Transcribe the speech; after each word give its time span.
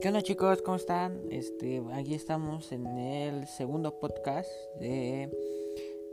¿Qué 0.00 0.08
onda 0.08 0.22
chicos? 0.22 0.62
¿Cómo 0.62 0.76
están? 0.76 1.22
Este, 1.30 1.82
aquí 1.92 2.14
estamos 2.14 2.70
en 2.70 2.86
el 2.86 3.46
segundo 3.46 3.98
podcast 3.98 4.48
de 4.78 5.28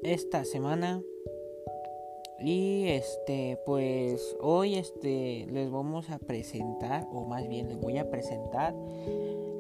esta 0.04 0.44
semana. 0.44 1.04
Y 2.40 2.88
este, 2.88 3.60
pues 3.66 4.36
hoy 4.42 4.76
este 4.76 5.46
les 5.52 5.70
vamos 5.70 6.10
a 6.10 6.18
presentar 6.18 7.08
o 7.14 7.26
más 7.26 7.48
bien 7.48 7.70
les 7.70 7.78
voy 7.78 7.98
a 8.00 8.10
presentar 8.10 8.74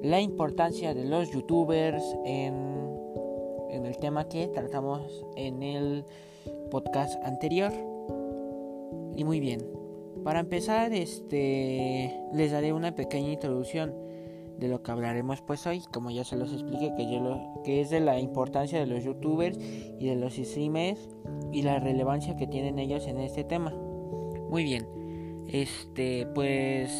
la 0.02 0.20
importancia 0.20 0.94
de 0.94 1.06
los 1.06 1.30
youtubers 1.32 2.04
en 2.26 2.76
en 3.76 3.86
el 3.86 3.98
tema 3.98 4.28
que 4.28 4.48
tratamos 4.48 5.26
en 5.36 5.62
el 5.62 6.06
podcast 6.72 7.22
anterior. 7.24 7.72
Y 9.16 9.24
muy 9.24 9.40
bien. 9.40 9.62
Para 10.24 10.40
empezar, 10.40 10.94
este 10.94 12.20
les 12.34 12.52
daré 12.52 12.74
una 12.74 12.96
pequeña 12.96 13.32
introducción 13.32 14.05
de 14.58 14.68
lo 14.68 14.82
que 14.82 14.92
hablaremos 14.92 15.42
pues 15.42 15.66
hoy, 15.68 15.84
como 15.92 16.12
ya 16.12 16.24
se 16.24 16.38
los 16.38 16.54
expliqué, 16.54 16.94
que, 16.96 17.12
yo 17.12 17.20
lo, 17.20 17.62
que 17.64 17.82
es 17.82 17.90
de 17.90 18.00
la 18.00 18.20
importancia 18.20 18.80
de 18.80 18.86
los 18.86 19.04
youtubers 19.04 19.58
y 19.60 20.08
de 20.08 20.16
los 20.16 20.36
streamers 20.36 21.10
y 21.52 21.62
la 21.62 21.80
relevancia 21.80 22.36
que 22.36 22.48
tienen 22.48 22.80
ellos 22.80 23.08
en 23.08 23.20
este 23.20 23.44
tema. 23.44 23.72
Muy 24.50 24.64
bien, 24.64 24.88
este 25.48 26.28
pues 26.34 26.92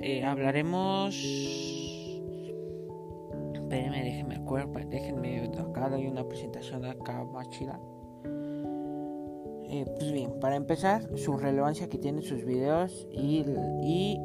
eh, 0.00 0.24
hablaremos... 0.24 1.14
Espérenme, 3.54 4.04
déjenme 4.04 4.36
acuerdo, 4.36 4.72
déjenme 4.88 5.50
acá 5.58 5.88
doy 5.88 6.06
una 6.06 6.26
presentación 6.28 6.84
acá 6.84 7.24
más 7.24 7.48
chida. 7.50 7.80
Eh, 9.70 9.84
pues 9.96 10.12
bien, 10.12 10.38
para 10.40 10.54
empezar, 10.56 11.08
su 11.16 11.36
relevancia 11.36 11.88
que 11.88 11.98
tienen 11.98 12.22
sus 12.22 12.44
videos 12.44 13.08
y, 13.10 13.44
y, 13.82 14.20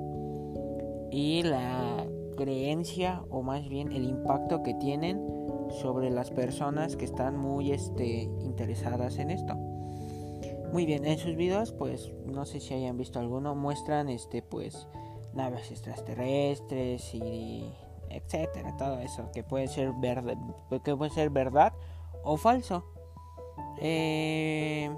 y 1.11 1.44
la 1.44 2.06
creencia 2.40 3.22
o 3.30 3.42
más 3.42 3.68
bien 3.68 3.92
el 3.92 4.06
impacto 4.06 4.64
que 4.64 4.73
tienen 4.76 5.22
sobre 5.82 6.09
las 6.09 6.32
personas 6.32 6.96
que 6.96 7.04
están 7.04 7.38
muy 7.38 7.73
este, 7.73 8.22
interesadas 8.42 9.18
en 9.18 9.30
esto. 9.30 9.56
Muy 10.72 10.86
bien, 10.86 11.06
en 11.06 11.18
sus 11.18 11.36
videos 11.36 11.73
pues 11.73 12.14
no 12.26 12.46
sé 12.46 12.62
si 12.62 12.73
hayan 12.73 12.98
visto 12.98 13.20
alguno, 13.20 13.56
muestran 13.56 14.08
este 14.08 14.42
pues 14.42 14.88
naves 15.34 15.70
extraterrestres 15.70 17.14
y 17.14 17.73
etcétera, 18.09 18.78
todo 18.78 19.00
eso 19.00 19.30
que 19.34 19.44
puede 19.44 19.68
ser 19.68 19.92
verdad, 20.00 20.38
que 20.84 20.96
puede 20.96 21.12
ser 21.12 21.31
verdad 21.31 21.74
o 22.24 22.38
falso. 22.38 22.86
Eh, 23.81 24.90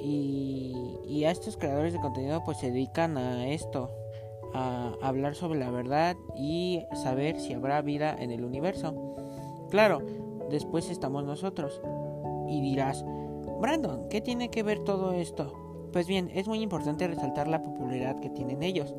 y, 0.00 0.98
y 1.06 1.24
a 1.24 1.30
estos 1.30 1.56
creadores 1.56 1.92
de 1.92 2.00
contenido 2.00 2.42
pues 2.44 2.58
se 2.58 2.72
dedican 2.72 3.16
a 3.18 3.46
esto, 3.48 3.90
hablar 4.56 5.34
sobre 5.34 5.58
la 5.58 5.70
verdad 5.70 6.16
y 6.36 6.82
saber 6.94 7.40
si 7.40 7.52
habrá 7.52 7.82
vida 7.82 8.16
en 8.18 8.30
el 8.30 8.44
universo. 8.44 9.16
Claro, 9.70 10.00
después 10.50 10.90
estamos 10.90 11.24
nosotros. 11.24 11.80
Y 12.48 12.60
dirás, 12.60 13.04
Brandon, 13.60 14.08
¿qué 14.08 14.20
tiene 14.20 14.50
que 14.50 14.62
ver 14.62 14.80
todo 14.80 15.12
esto? 15.12 15.88
Pues 15.92 16.06
bien, 16.06 16.30
es 16.34 16.46
muy 16.46 16.60
importante 16.60 17.06
resaltar 17.06 17.48
la 17.48 17.62
popularidad 17.62 18.20
que 18.20 18.30
tienen 18.30 18.62
ellos. 18.62 18.94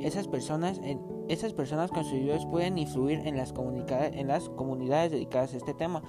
Esas 0.00 0.28
personas, 0.28 0.80
en, 0.82 1.00
esas 1.28 1.52
personas 1.52 1.90
con 1.90 2.04
sus 2.04 2.14
videos 2.14 2.46
pueden 2.46 2.78
influir 2.78 3.20
en 3.26 3.36
las, 3.36 3.52
en 3.90 4.28
las 4.28 4.48
comunidades 4.50 5.12
dedicadas 5.12 5.54
a 5.54 5.56
este 5.56 5.74
tema, 5.74 6.02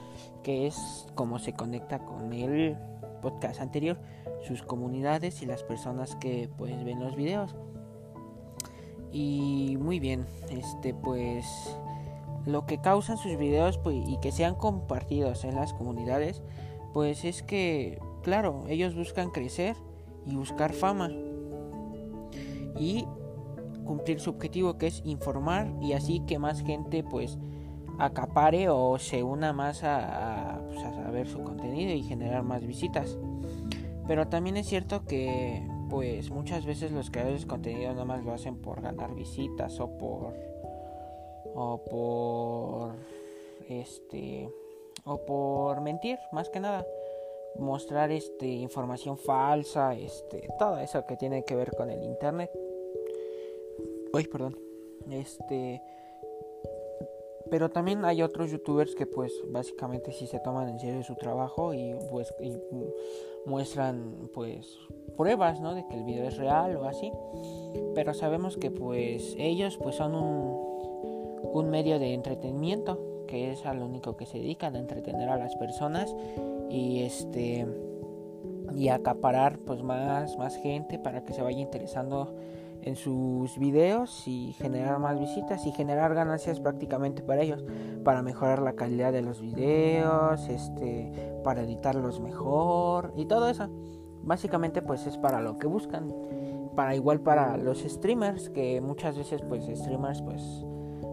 que 0.44 0.68
es 0.68 1.08
como 1.16 1.40
se 1.40 1.54
conecta 1.54 2.00
con 2.00 2.34
el 2.34 2.78
podcast 3.22 3.62
anterior, 3.62 4.00
sus 4.42 4.64
comunidades 4.64 5.42
y 5.42 5.46
las 5.46 5.64
personas 5.64 6.16
que 6.16 6.50
pues 6.58 6.84
ven 6.84 7.00
los 7.00 7.16
videos. 7.16 7.56
Y 9.12 9.78
muy 9.80 10.00
bien, 10.00 10.26
este 10.50 10.94
pues 10.94 11.46
lo 12.46 12.66
que 12.66 12.80
causan 12.80 13.18
sus 13.18 13.38
videos 13.38 13.78
pues, 13.78 13.98
y 14.08 14.18
que 14.20 14.32
sean 14.32 14.56
compartidos 14.56 15.44
en 15.44 15.56
las 15.56 15.74
comunidades, 15.74 16.42
pues 16.94 17.26
es 17.26 17.44
que, 17.44 18.00
claro, 18.24 18.66
ellos 18.68 18.96
buscan 18.96 19.30
crecer 19.30 19.76
y 20.26 20.36
buscar 20.36 20.74
fama 20.74 21.12
y 22.78 23.06
cumplir 23.86 24.20
su 24.20 24.32
objetivo 24.32 24.78
que 24.78 24.88
es 24.88 25.02
informar 25.06 25.72
y 25.82 25.94
así 25.94 26.22
que 26.22 26.38
más 26.38 26.62
gente 26.62 27.04
pues 27.04 27.38
acapare 27.98 28.70
o 28.70 28.98
se 29.00 29.24
una 29.24 29.52
más 29.52 29.84
a, 29.84 30.56
a, 30.56 30.62
pues, 30.68 30.84
a 30.84 31.12
ver 31.12 31.28
su 31.28 31.44
contenido 31.44 31.94
y 31.94 32.04
generar 32.04 32.44
más 32.44 32.66
visitas. 32.66 33.18
Pero 34.08 34.28
también 34.28 34.58
es 34.58 34.68
cierto 34.68 35.06
que 35.06 35.68
pues 35.90 36.30
muchas 36.30 36.66
veces 36.66 36.92
los 36.92 37.10
creadores 37.10 37.42
de 37.42 37.48
contenido 37.48 37.92
nada 37.92 38.06
más 38.06 38.24
lo 38.24 38.34
hacen 38.34 38.62
por 38.62 38.82
ganar 38.82 39.14
visitas 39.16 39.80
o 39.80 39.98
por 39.98 40.34
o 41.56 41.84
por 41.90 42.96
este 43.68 44.50
o 45.06 45.26
por 45.26 45.82
mentir 45.82 46.20
más 46.32 46.50
que 46.50 46.60
nada. 46.60 46.86
Mostrar 47.58 48.12
este 48.12 48.46
información 48.46 49.18
falsa 49.18 49.96
este 49.96 50.48
todo 50.60 50.78
eso 50.80 51.06
que 51.06 51.18
tiene 51.18 51.44
que 51.44 51.56
ver 51.56 51.72
con 51.76 51.90
el 51.90 52.04
internet. 52.04 52.52
Uy 54.14 54.28
perdón. 54.28 54.58
Este 55.10 55.82
pero 57.50 57.70
también 57.70 58.06
hay 58.06 58.22
otros 58.22 58.52
youtubers 58.52 58.96
que 58.96 59.06
pues 59.06 59.34
básicamente 59.48 60.12
sí 60.12 60.28
se 60.28 60.40
toman 60.40 60.70
en 60.70 60.80
serio 60.80 61.04
su 61.04 61.16
trabajo 61.16 61.74
y 61.74 61.96
pues 62.10 62.34
y 62.40 62.54
muestran 63.46 64.30
pues 64.34 64.78
pruebas 65.18 65.60
¿no? 65.60 65.76
de 65.76 65.86
que 65.88 65.96
el 65.96 66.04
video 66.04 66.28
es 66.28 66.38
real 66.38 66.76
o 66.78 66.86
así 66.86 67.12
pero 67.96 68.14
sabemos 68.14 68.58
que 68.58 68.72
pues 68.72 69.36
ellos 69.38 69.78
pues 69.78 69.96
son 69.96 70.16
un, 70.16 71.50
un 71.54 71.70
medio 71.70 72.00
de 72.00 72.14
entretenimiento 72.14 73.26
que 73.28 73.52
es 73.52 73.66
a 73.66 73.74
lo 73.74 73.86
único 73.86 74.18
que 74.18 74.26
se 74.26 74.38
dedican 74.40 74.76
a 74.76 74.80
entretener 74.80 75.30
a 75.30 75.38
las 75.38 75.56
personas 75.56 76.16
y 76.70 77.02
este 77.02 77.68
y 78.76 78.90
acaparar 78.90 79.58
pues 79.60 79.82
más 79.82 80.38
más 80.38 80.56
gente 80.58 81.00
para 81.00 81.24
que 81.24 81.34
se 81.34 81.42
vaya 81.42 81.60
interesando 81.60 82.36
en 82.82 82.96
sus 82.96 83.58
videos 83.58 84.28
y 84.28 84.54
generar 84.54 85.00
más 85.00 85.20
visitas 85.20 85.66
y 85.66 85.72
generar 85.72 86.14
ganancias 86.14 86.60
prácticamente 86.60 87.22
para 87.22 87.42
ellos, 87.42 87.64
para 88.04 88.22
mejorar 88.22 88.62
la 88.62 88.74
calidad 88.74 89.12
de 89.12 89.22
los 89.22 89.42
videos, 89.42 90.48
este, 90.50 91.12
para 91.44 91.64
editarlos 91.64 92.20
mejor 92.20 93.14
y 93.16 93.26
todo 93.26 93.50
eso. 93.50 93.70
Básicamente 94.24 94.82
pues 94.82 95.08
es 95.08 95.18
para 95.18 95.42
lo 95.42 95.58
que 95.58 95.68
buscan, 95.68 96.14
para 96.76 96.96
igual 96.96 97.22
para 97.22 97.58
los 97.58 97.80
streamers 97.80 98.50
que 98.50 98.82
muchas 98.82 99.18
veces 99.18 99.42
pues 99.42 99.66
streamers 99.66 100.22
pues 100.22 100.42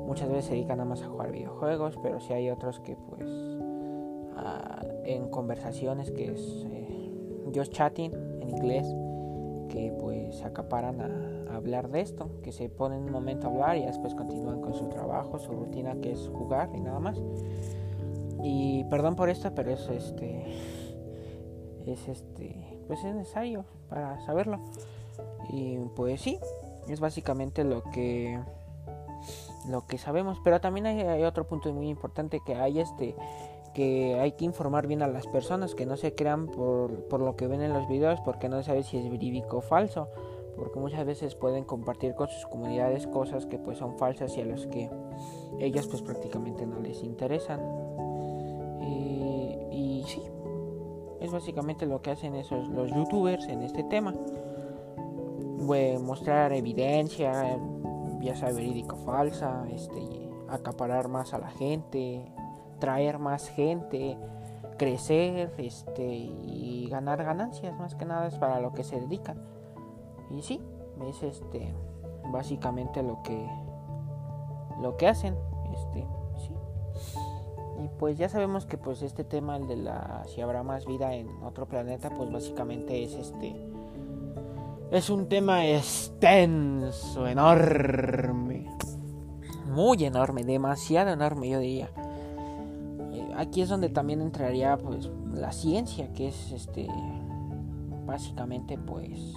muchas 0.07 0.29
veces 0.29 0.47
se 0.47 0.55
dedican 0.55 0.79
nada 0.79 0.89
más 0.89 1.03
a 1.03 1.09
jugar 1.09 1.33
videojuegos, 1.33 1.99
pero 2.03 2.21
si 2.21 2.33
hay 2.33 2.51
otros 2.51 2.81
que 2.81 2.97
pues 2.97 3.29
en 5.05 5.29
conversaciones 5.31 6.11
que 6.11 6.33
es 6.33 6.67
eh, 6.71 7.11
just 7.55 7.73
chatting 7.73 8.13
en 8.41 8.51
inglés 8.51 8.87
que 9.69 9.93
pues 9.99 10.43
acaparan 10.45 11.01
a, 11.01 11.26
hablar 11.57 11.89
de 11.91 12.01
esto, 12.01 12.31
que 12.43 12.53
se 12.53 12.69
ponen 12.69 13.05
un 13.05 13.13
momento 13.13 13.47
a 13.47 13.51
hablar 13.51 13.77
y 13.77 13.85
después 13.85 14.15
continúan 14.15 14.61
con 14.61 14.75
su 14.75 14.89
trabajo, 14.89 15.39
su 15.39 15.53
rutina 15.53 15.97
que 16.01 16.13
es 16.13 16.29
jugar 16.29 16.71
y 16.75 16.81
nada 16.81 17.01
más. 17.01 17.19
Y 18.43 18.85
perdón 18.85 19.17
por 19.17 19.29
esto, 19.29 19.55
pero 19.55 19.71
es 19.71 19.89
este 19.89 20.45
es 21.87 22.09
este 22.09 22.79
pues 22.87 23.05
es 23.05 23.15
necesario 23.15 23.65
para 23.89 24.21
saberlo. 24.21 24.61
Y 25.51 25.79
pues 25.95 26.21
sí, 26.21 26.39
es 26.89 27.01
básicamente 27.01 27.65
lo 27.65 27.83
que 27.83 28.39
lo 29.69 29.87
que 29.87 29.99
sabemos, 29.99 30.39
pero 30.45 30.61
también 30.61 30.87
hay, 30.87 31.25
otro 31.25 31.47
punto 31.47 31.73
muy 31.73 31.89
importante 31.89 32.41
que 32.45 32.55
hay 32.55 32.81
este 32.81 33.17
que 33.75 34.19
hay 34.19 34.33
que 34.33 34.45
informar 34.47 34.87
bien 34.87 35.03
a 35.03 35.07
las 35.07 35.27
personas, 35.27 35.75
que 35.75 35.85
no 35.85 35.99
se 35.99 36.15
crean 36.15 36.47
por, 36.47 37.09
por 37.09 37.21
lo 37.21 37.37
que 37.37 37.47
ven 37.47 37.61
en 37.61 37.75
los 37.75 37.87
videos, 37.89 38.21
porque 38.23 38.49
no 38.49 38.57
se 38.59 38.65
sabe 38.65 38.83
si 38.83 38.97
es 38.97 39.11
verídico 39.11 39.59
o 39.59 39.61
falso, 39.61 40.09
porque 40.57 40.79
muchas 40.79 41.05
veces 41.05 41.35
pueden 41.35 41.65
compartir 41.65 42.15
con 42.15 42.29
sus 42.29 42.47
comunidades 42.47 43.07
cosas 43.07 43.47
que 43.47 43.59
pues 43.59 43.79
son 43.79 43.97
falsas 43.99 44.37
y 44.37 44.41
a 44.41 44.45
los 44.45 44.67
que 44.67 44.91
ellas 45.59 45.87
pues 45.87 46.03
prácticamente 46.03 46.67
no 46.67 46.81
les 46.81 47.03
interesan. 47.03 47.61
Y, 48.81 49.57
y 49.71 50.05
sí, 50.07 50.23
es 51.21 51.31
básicamente 51.33 51.87
lo 51.87 52.03
que 52.03 52.11
hacen 52.11 52.35
esos 52.35 52.69
los 52.69 52.91
youtubers 52.93 53.47
en 53.49 53.63
este 53.63 53.85
tema. 53.85 54.15
mostrar 56.01 56.53
evidencia, 56.53 57.59
ya 58.21 58.37
sea 58.37 58.53
verídico 58.53 58.97
o 58.97 58.99
falsa, 58.99 59.67
este, 59.71 60.31
acaparar 60.49 61.09
más 61.09 61.35
a 61.35 61.39
la 61.39 61.51
gente, 61.51 62.25
traer 62.79 63.19
más 63.19 63.49
gente, 63.49 64.17
crecer 64.79 65.53
este, 65.59 66.07
y 66.07 66.89
ganar 66.91 67.25
ganancias, 67.25 67.77
más 67.79 67.95
que 67.95 68.05
nada 68.05 68.29
es 68.29 68.37
para 68.37 68.61
lo 68.61 68.73
que 68.73 68.85
se 68.85 69.01
dedican. 69.01 69.41
Y 70.31 70.43
sí, 70.43 70.61
es 71.09 71.23
este 71.23 71.73
básicamente 72.31 73.03
lo 73.03 73.23
que 73.23 73.47
lo 74.81 74.97
que 74.97 75.09
hacen, 75.09 75.35
este, 75.73 76.07
sí. 76.37 76.53
Y 77.83 77.89
pues 77.99 78.19
ya 78.19 78.29
sabemos 78.29 78.67
que 78.67 78.79
pues 78.79 79.03
este 79.03 79.25
tema 79.25 79.57
el 79.57 79.67
de 79.67 79.77
la 79.77 80.25
si 80.27 80.41
habrá 80.41 80.63
más 80.63 80.87
vida 80.87 81.15
en 81.15 81.29
otro 81.43 81.67
planeta, 81.67 82.11
pues 82.11 82.31
básicamente 82.31 83.03
es 83.03 83.15
este 83.15 83.55
es 84.91 85.11
un 85.11 85.29
tema 85.29 85.67
extenso, 85.67 87.27
enorme. 87.27 88.71
Muy 89.67 90.05
enorme, 90.05 90.45
demasiado 90.45 91.11
enorme 91.11 91.49
yo 91.49 91.59
diría. 91.59 91.91
Eh, 93.13 93.29
aquí 93.37 93.63
es 93.63 93.69
donde 93.69 93.89
también 93.89 94.21
entraría 94.21 94.77
pues 94.77 95.11
la 95.35 95.53
ciencia, 95.53 96.13
que 96.13 96.29
es 96.29 96.53
este 96.53 96.89
básicamente 98.07 98.79
pues 98.79 99.35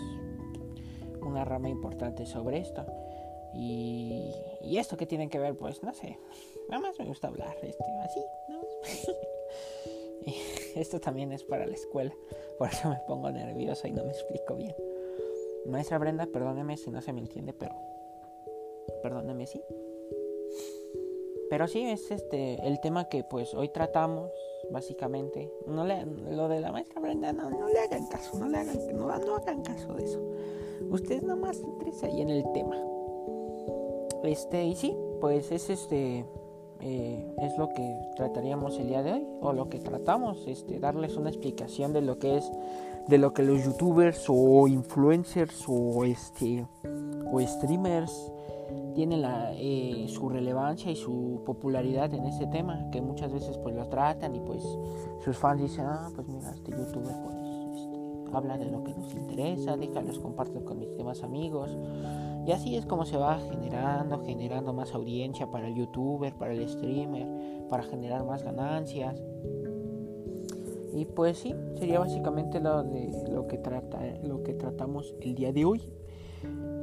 una 1.21 1.45
rama 1.45 1.69
importante 1.69 2.25
sobre 2.25 2.59
esto. 2.59 2.85
Y, 3.53 4.31
y 4.61 4.77
esto 4.77 4.97
que 4.97 5.05
tiene 5.05 5.29
que 5.29 5.39
ver, 5.39 5.55
pues 5.55 5.81
no 5.81 5.93
sé, 5.93 6.17
nada 6.69 6.81
más 6.81 6.99
me 6.99 7.05
gusta 7.05 7.27
hablar, 7.27 7.57
este, 7.63 7.83
así, 8.03 8.21
¿no? 8.47 8.61
esto 10.75 10.99
también 10.99 11.31
es 11.31 11.43
para 11.43 11.65
la 11.65 11.73
escuela, 11.73 12.13
por 12.59 12.69
eso 12.69 12.89
me 12.89 12.99
pongo 13.07 13.31
nervioso 13.31 13.87
y 13.87 13.91
no 13.91 14.03
me 14.03 14.11
explico 14.11 14.55
bien. 14.55 14.75
Maestra 15.65 15.97
Brenda, 15.97 16.27
perdóneme 16.27 16.77
si 16.77 16.91
no 16.91 17.01
se 17.01 17.11
me 17.13 17.21
entiende, 17.21 17.53
pero 17.53 17.75
perdóneme 19.01 19.47
sí. 19.47 19.61
Pero 21.49 21.67
sí 21.67 21.81
es 21.81 22.11
este 22.11 22.65
el 22.67 22.79
tema 22.79 23.09
que 23.09 23.23
pues 23.23 23.53
hoy 23.55 23.69
tratamos 23.69 24.31
básicamente. 24.71 25.51
No 25.65 25.83
le, 25.83 26.05
lo 26.05 26.47
de 26.47 26.61
la 26.61 26.71
maestra 26.71 27.01
Brenda 27.01 27.33
no, 27.33 27.49
no 27.49 27.67
le 27.67 27.79
hagan 27.79 28.07
caso, 28.07 28.37
no 28.37 28.47
le 28.47 28.59
hagan 28.59 28.77
no, 28.95 29.07
no 29.17 29.35
hagan 29.35 29.63
caso 29.63 29.93
de 29.95 30.05
eso. 30.05 30.21
Ustedes 30.89 31.23
nomás 31.23 31.57
centrense 31.57 32.05
ahí 32.05 32.21
en 32.21 32.29
el 32.29 32.43
tema. 32.53 32.75
Este 34.23 34.65
y 34.65 34.75
sí, 34.75 34.95
pues 35.21 35.51
es 35.51 35.69
este 35.69 36.25
eh, 36.81 37.35
es 37.41 37.57
lo 37.57 37.69
que 37.69 37.99
trataríamos 38.15 38.77
el 38.79 38.87
día 38.87 39.03
de 39.03 39.13
hoy 39.13 39.27
o 39.41 39.51
lo 39.51 39.67
que 39.67 39.79
tratamos 39.79 40.47
este 40.47 40.79
darles 40.79 41.17
una 41.17 41.29
explicación 41.29 41.91
de 41.91 42.01
lo 42.01 42.19
que 42.19 42.37
es 42.37 42.49
de 43.07 43.17
lo 43.17 43.33
que 43.33 43.43
los 43.43 43.65
youtubers 43.65 44.25
o 44.29 44.65
influencers 44.67 45.65
o 45.67 46.05
este 46.05 46.65
o 47.33 47.41
streamers 47.41 48.31
tienen 48.95 49.21
la, 49.21 49.51
eh, 49.55 50.05
su 50.07 50.29
relevancia 50.29 50.89
y 50.89 50.95
su 50.95 51.41
popularidad 51.45 52.13
en 52.13 52.25
ese 52.25 52.47
tema 52.47 52.89
que 52.91 53.01
muchas 53.01 53.33
veces 53.33 53.57
pues 53.57 53.75
lo 53.75 53.87
tratan 53.89 54.35
y 54.35 54.39
pues 54.39 54.63
sus 55.23 55.37
fans 55.37 55.61
dicen 55.61 55.85
ah 55.85 56.09
pues 56.15 56.27
mira 56.29 56.49
este 56.51 56.71
youtuber 56.71 57.15
pues 57.25 57.35
este, 57.35 57.38
habla 58.33 58.57
de 58.57 58.65
lo 58.65 58.83
que 58.83 58.93
nos 58.93 59.13
interesa 59.13 59.77
déjalos 59.77 60.19
comparto 60.19 60.63
con 60.65 60.79
mis 60.79 60.95
demás 60.95 61.23
amigos 61.23 61.77
y 62.45 62.51
así 62.51 62.75
es 62.75 62.85
como 62.85 63.05
se 63.05 63.17
va 63.17 63.39
generando 63.39 64.19
generando 64.25 64.73
más 64.73 64.93
audiencia 64.93 65.49
para 65.51 65.67
el 65.67 65.75
youtuber 65.75 66.33
para 66.33 66.53
el 66.53 66.67
streamer 66.67 67.27
para 67.69 67.83
generar 67.83 68.25
más 68.25 68.43
ganancias 68.43 69.21
y 70.93 71.05
pues 71.05 71.37
sí, 71.37 71.55
sería 71.75 71.99
básicamente 71.99 72.59
lo 72.59 72.83
de 72.83 73.11
lo 73.31 73.47
que 73.47 73.57
trata 73.57 73.99
lo 74.23 74.43
que 74.43 74.53
tratamos 74.53 75.15
el 75.21 75.35
día 75.35 75.53
de 75.53 75.65
hoy. 75.65 75.81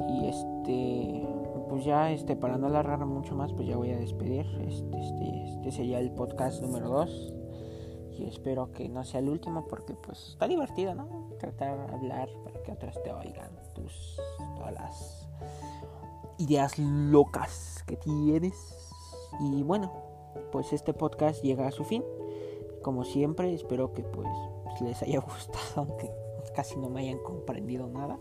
Y 0.09 0.27
este 0.27 1.27
pues 1.69 1.85
ya 1.85 2.13
este 2.13 2.37
para 2.37 2.59
no 2.59 2.69
alargar 2.69 3.05
mucho 3.05 3.35
más, 3.35 3.53
pues 3.53 3.67
ya 3.69 3.77
voy 3.77 3.91
a 3.91 3.99
despedir. 3.99 4.47
Este, 4.67 4.99
este, 4.99 5.45
este 5.45 5.73
sería 5.73 5.99
el 5.99 6.13
podcast 6.13 6.63
número 6.63 6.89
2. 6.89 7.36
Y 8.19 8.25
espero 8.25 8.73
que 8.73 8.89
no 8.89 9.05
sea 9.05 9.21
el 9.21 9.29
último 9.29 9.67
porque 9.69 9.95
pues 9.95 10.31
está 10.31 10.49
divertido, 10.49 10.95
¿no? 10.95 11.31
Tratar 11.39 11.87
de 11.87 11.95
hablar 11.95 12.29
para 12.45 12.63
que 12.63 12.73
otros 12.73 13.03
te 13.03 13.13
oigan 13.13 13.51
tus 13.75 14.21
todas 14.57 14.73
las 14.73 15.29
ideas 16.39 16.79
locas 16.79 17.85
que 17.87 17.97
tienes. 17.97 18.91
Y 19.41 19.63
bueno, 19.63 19.93
pues 20.53 20.73
este 20.73 20.95
podcast 20.95 21.43
llega 21.43 21.67
a 21.67 21.73
su 21.73 21.85
fin 21.85 22.03
como 22.87 23.03
siempre, 23.03 23.53
espero 23.53 23.93
que 23.93 24.05
pues 24.05 24.29
les 24.81 25.03
haya 25.03 25.19
gustado, 25.35 25.59
aunque 25.89 26.09
casi 26.55 26.77
no 26.77 26.89
me 26.89 27.01
hayan 27.01 27.19
comprendido 27.19 27.89
nada. 27.89 28.17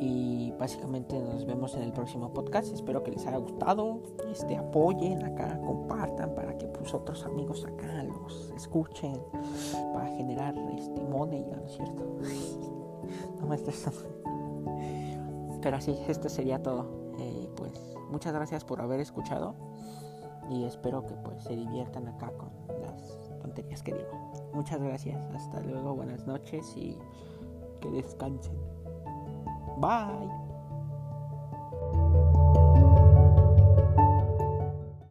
Y 0.00 0.52
básicamente 0.58 1.18
nos 1.20 1.46
vemos 1.46 1.74
en 1.74 1.82
el 1.82 1.92
próximo 1.92 2.32
podcast. 2.32 2.72
Espero 2.72 3.02
que 3.02 3.12
les 3.12 3.26
haya 3.26 3.38
gustado. 3.38 4.00
Este 4.30 4.56
apoyen 4.56 5.22
acá, 5.22 5.58
compartan 5.64 6.34
para 6.34 6.58
que 6.58 6.66
pues 6.66 6.92
otros 6.92 7.24
amigos 7.24 7.64
acá 7.64 8.02
los 8.02 8.52
escuchen 8.56 9.20
para 9.92 10.08
generar 10.16 10.54
este 10.76 11.02
money, 11.04 11.44
¿no 11.44 11.64
es 11.64 11.72
cierto? 11.72 12.18
no 13.40 13.46
me 13.46 13.56
Pero 15.62 15.76
así, 15.76 15.96
esto 16.08 16.28
sería 16.28 16.62
todo. 16.62 16.86
Eh, 17.18 17.48
pues 17.56 17.72
muchas 18.10 18.34
gracias 18.34 18.64
por 18.64 18.80
haber 18.80 19.00
escuchado 19.00 19.54
y 20.50 20.64
espero 20.64 21.06
que 21.06 21.14
pues 21.14 21.44
se 21.44 21.56
diviertan 21.56 22.08
acá 22.08 22.30
con 22.36 22.50
las 22.82 23.20
tonterías 23.40 23.82
que 23.82 23.94
digo. 23.94 24.30
Muchas 24.52 24.80
gracias, 24.80 25.18
hasta 25.34 25.60
luego, 25.60 25.94
buenas 25.94 26.26
noches 26.26 26.76
y 26.76 26.98
que 27.80 27.90
descansen. 27.90 28.54
Bye. 29.76 30.43